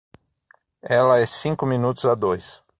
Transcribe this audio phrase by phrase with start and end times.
[0.81, 2.63] Ela é cinco minutos a dois.